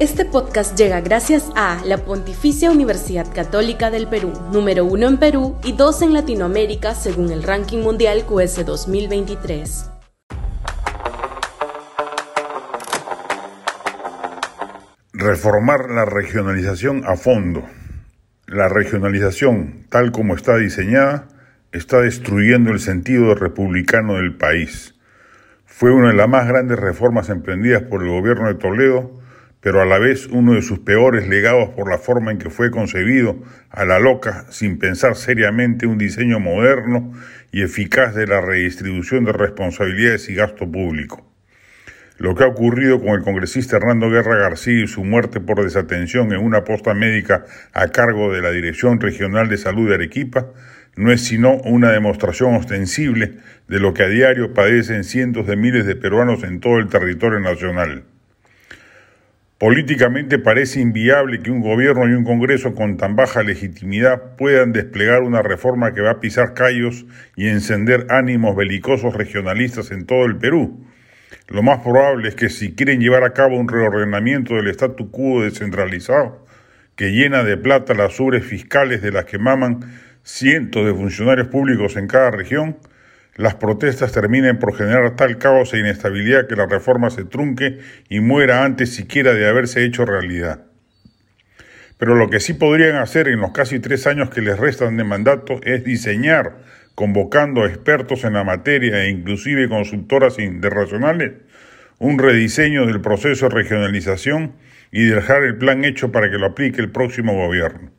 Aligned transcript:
Este 0.00 0.24
podcast 0.24 0.78
llega 0.78 1.00
gracias 1.00 1.50
a 1.56 1.82
la 1.84 1.98
Pontificia 1.98 2.70
Universidad 2.70 3.26
Católica 3.34 3.90
del 3.90 4.06
Perú, 4.06 4.32
número 4.52 4.84
uno 4.84 5.08
en 5.08 5.16
Perú 5.16 5.56
y 5.64 5.72
dos 5.72 6.02
en 6.02 6.12
Latinoamérica 6.12 6.94
según 6.94 7.32
el 7.32 7.42
ranking 7.42 7.78
mundial 7.78 8.24
QS 8.24 8.64
2023. 8.64 9.90
Reformar 15.14 15.90
la 15.90 16.04
regionalización 16.04 17.02
a 17.04 17.16
fondo. 17.16 17.64
La 18.46 18.68
regionalización, 18.68 19.86
tal 19.88 20.12
como 20.12 20.36
está 20.36 20.58
diseñada, 20.58 21.26
está 21.72 22.02
destruyendo 22.02 22.70
el 22.70 22.78
sentido 22.78 23.34
republicano 23.34 24.14
del 24.14 24.36
país. 24.36 24.94
Fue 25.64 25.92
una 25.92 26.10
de 26.10 26.14
las 26.14 26.28
más 26.28 26.46
grandes 26.46 26.78
reformas 26.78 27.30
emprendidas 27.30 27.82
por 27.82 28.04
el 28.04 28.10
gobierno 28.10 28.46
de 28.46 28.54
Toledo 28.54 29.18
pero 29.60 29.82
a 29.82 29.86
la 29.86 29.98
vez 29.98 30.26
uno 30.26 30.54
de 30.54 30.62
sus 30.62 30.78
peores 30.78 31.28
legados 31.28 31.70
por 31.70 31.90
la 31.90 31.98
forma 31.98 32.30
en 32.30 32.38
que 32.38 32.50
fue 32.50 32.70
concebido 32.70 33.42
a 33.70 33.84
la 33.84 33.98
loca, 33.98 34.46
sin 34.50 34.78
pensar 34.78 35.16
seriamente 35.16 35.86
un 35.86 35.98
diseño 35.98 36.38
moderno 36.40 37.12
y 37.50 37.62
eficaz 37.62 38.14
de 38.14 38.26
la 38.26 38.40
redistribución 38.40 39.24
de 39.24 39.32
responsabilidades 39.32 40.28
y 40.28 40.34
gasto 40.34 40.70
público. 40.70 41.24
Lo 42.18 42.34
que 42.34 42.42
ha 42.42 42.48
ocurrido 42.48 43.00
con 43.00 43.10
el 43.10 43.22
congresista 43.22 43.76
Hernando 43.76 44.10
Guerra 44.10 44.36
García 44.36 44.82
y 44.82 44.88
su 44.88 45.04
muerte 45.04 45.38
por 45.38 45.62
desatención 45.62 46.32
en 46.32 46.40
una 46.40 46.64
posta 46.64 46.92
médica 46.92 47.44
a 47.72 47.88
cargo 47.88 48.32
de 48.32 48.42
la 48.42 48.50
Dirección 48.50 49.00
Regional 49.00 49.48
de 49.48 49.56
Salud 49.56 49.88
de 49.88 49.94
Arequipa 49.94 50.48
no 50.96 51.12
es 51.12 51.22
sino 51.22 51.54
una 51.58 51.92
demostración 51.92 52.56
ostensible 52.56 53.34
de 53.68 53.78
lo 53.78 53.94
que 53.94 54.02
a 54.02 54.08
diario 54.08 54.52
padecen 54.52 55.04
cientos 55.04 55.46
de 55.46 55.56
miles 55.56 55.86
de 55.86 55.94
peruanos 55.94 56.42
en 56.42 56.58
todo 56.58 56.78
el 56.78 56.88
territorio 56.88 57.38
nacional. 57.38 58.02
Políticamente 59.58 60.38
parece 60.38 60.80
inviable 60.80 61.40
que 61.40 61.50
un 61.50 61.60
gobierno 61.60 62.08
y 62.08 62.12
un 62.12 62.22
Congreso 62.22 62.76
con 62.76 62.96
tan 62.96 63.16
baja 63.16 63.42
legitimidad 63.42 64.36
puedan 64.36 64.72
desplegar 64.72 65.22
una 65.22 65.42
reforma 65.42 65.92
que 65.94 66.00
va 66.00 66.12
a 66.12 66.20
pisar 66.20 66.54
callos 66.54 67.06
y 67.34 67.48
encender 67.48 68.06
ánimos 68.08 68.54
belicosos 68.54 69.14
regionalistas 69.14 69.90
en 69.90 70.06
todo 70.06 70.26
el 70.26 70.36
Perú. 70.36 70.86
Lo 71.48 71.64
más 71.64 71.80
probable 71.80 72.28
es 72.28 72.36
que 72.36 72.50
si 72.50 72.76
quieren 72.76 73.00
llevar 73.00 73.24
a 73.24 73.32
cabo 73.32 73.58
un 73.58 73.66
reordenamiento 73.66 74.54
del 74.54 74.68
statu 74.68 75.10
quo 75.10 75.42
descentralizado, 75.42 76.46
que 76.94 77.10
llena 77.10 77.42
de 77.42 77.56
plata 77.56 77.94
las 77.94 78.20
ubres 78.20 78.44
fiscales 78.44 79.02
de 79.02 79.10
las 79.10 79.24
que 79.24 79.38
maman 79.38 79.80
cientos 80.22 80.86
de 80.86 80.94
funcionarios 80.94 81.48
públicos 81.48 81.96
en 81.96 82.06
cada 82.06 82.30
región, 82.30 82.76
las 83.38 83.54
protestas 83.54 84.10
terminen 84.10 84.58
por 84.58 84.76
generar 84.76 85.14
tal 85.14 85.38
caos 85.38 85.72
e 85.72 85.78
inestabilidad 85.78 86.48
que 86.48 86.56
la 86.56 86.66
reforma 86.66 87.08
se 87.08 87.24
trunque 87.24 87.78
y 88.08 88.18
muera 88.18 88.64
antes 88.64 88.92
siquiera 88.92 89.32
de 89.32 89.48
haberse 89.48 89.84
hecho 89.84 90.04
realidad. 90.04 90.64
Pero 91.98 92.16
lo 92.16 92.30
que 92.30 92.40
sí 92.40 92.52
podrían 92.54 92.96
hacer 92.96 93.28
en 93.28 93.40
los 93.40 93.52
casi 93.52 93.78
tres 93.78 94.08
años 94.08 94.30
que 94.30 94.42
les 94.42 94.58
restan 94.58 94.96
de 94.96 95.04
mandato 95.04 95.60
es 95.62 95.84
diseñar, 95.84 96.56
convocando 96.96 97.62
a 97.62 97.68
expertos 97.68 98.24
en 98.24 98.32
la 98.32 98.42
materia 98.42 99.04
e 99.04 99.10
inclusive 99.10 99.68
consultoras 99.68 100.40
internacionales, 100.40 101.34
un 101.98 102.18
rediseño 102.18 102.86
del 102.86 103.00
proceso 103.00 103.48
de 103.48 103.54
regionalización 103.54 104.54
y 104.90 105.04
dejar 105.04 105.44
el 105.44 105.58
plan 105.58 105.84
hecho 105.84 106.10
para 106.10 106.28
que 106.28 106.38
lo 106.38 106.46
aplique 106.46 106.80
el 106.80 106.90
próximo 106.90 107.34
gobierno. 107.34 107.92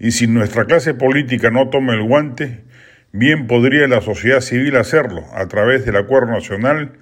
Y 0.00 0.10
si 0.10 0.26
nuestra 0.26 0.64
clase 0.64 0.94
política 0.94 1.52
no 1.52 1.68
toma 1.68 1.94
el 1.94 2.02
guante, 2.02 2.64
Bien 3.12 3.48
podría 3.48 3.88
la 3.88 4.00
sociedad 4.02 4.40
civil 4.40 4.76
hacerlo 4.76 5.24
a 5.34 5.48
través 5.48 5.84
del 5.84 5.96
acuerdo 5.96 6.30
nacional 6.30 6.92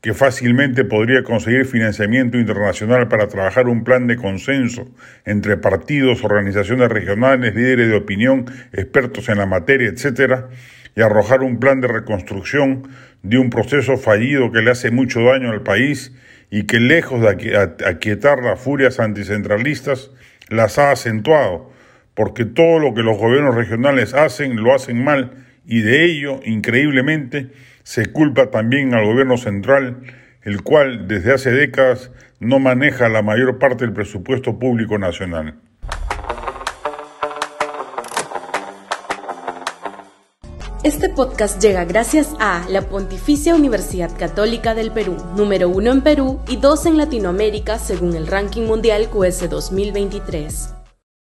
que 0.00 0.14
fácilmente 0.14 0.84
podría 0.84 1.24
conseguir 1.24 1.64
financiamiento 1.64 2.38
internacional 2.38 3.08
para 3.08 3.26
trabajar 3.26 3.66
un 3.66 3.82
plan 3.82 4.06
de 4.06 4.14
consenso 4.14 4.86
entre 5.24 5.56
partidos, 5.56 6.22
organizaciones 6.22 6.88
regionales, 6.88 7.56
líderes 7.56 7.88
de 7.88 7.96
opinión, 7.96 8.46
expertos 8.72 9.28
en 9.28 9.38
la 9.38 9.46
materia, 9.46 9.88
etcétera, 9.88 10.50
y 10.94 11.00
arrojar 11.00 11.42
un 11.42 11.58
plan 11.58 11.80
de 11.80 11.88
reconstrucción 11.88 12.88
de 13.24 13.38
un 13.38 13.50
proceso 13.50 13.96
fallido 13.96 14.52
que 14.52 14.62
le 14.62 14.70
hace 14.70 14.92
mucho 14.92 15.24
daño 15.24 15.50
al 15.50 15.62
país 15.62 16.14
y 16.48 16.62
que 16.66 16.78
lejos 16.78 17.20
de 17.20 17.80
aquietar 17.86 18.40
las 18.40 18.60
furias 18.60 19.00
anticentralistas, 19.00 20.12
las 20.48 20.78
ha 20.78 20.92
acentuado, 20.92 21.72
porque 22.14 22.44
todo 22.44 22.78
lo 22.78 22.94
que 22.94 23.02
los 23.02 23.18
gobiernos 23.18 23.56
regionales 23.56 24.14
hacen 24.14 24.62
lo 24.62 24.72
hacen 24.72 25.02
mal 25.02 25.42
y 25.66 25.80
de 25.80 26.04
ello, 26.04 26.40
increíblemente, 26.44 27.50
se 27.82 28.06
culpa 28.06 28.50
también 28.50 28.94
al 28.94 29.04
gobierno 29.04 29.36
central, 29.36 30.02
el 30.42 30.62
cual 30.62 31.08
desde 31.08 31.32
hace 31.32 31.50
décadas 31.50 32.12
no 32.38 32.58
maneja 32.58 33.08
la 33.08 33.22
mayor 33.22 33.58
parte 33.58 33.84
del 33.84 33.92
presupuesto 33.92 34.58
público 34.58 34.98
nacional. 34.98 35.56
Este 40.84 41.08
podcast 41.08 41.60
llega 41.60 41.84
gracias 41.84 42.32
a 42.38 42.64
la 42.68 42.82
Pontificia 42.82 43.56
Universidad 43.56 44.16
Católica 44.16 44.72
del 44.72 44.92
Perú, 44.92 45.16
número 45.36 45.68
uno 45.68 45.90
en 45.90 46.00
Perú 46.00 46.40
y 46.46 46.58
dos 46.58 46.86
en 46.86 46.96
Latinoamérica 46.96 47.78
según 47.78 48.14
el 48.14 48.28
ranking 48.28 48.62
mundial 48.62 49.08
QS 49.10 49.50
2023. 49.50 50.75